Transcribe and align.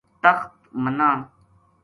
تخت 0.23 0.51
منا 0.83 1.09